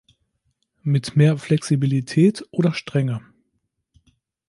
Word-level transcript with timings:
Mit 0.81 1.15
mehr 1.15 1.37
Flexibilität 1.37 2.43
oder 2.49 2.73
Strenge? 2.73 3.21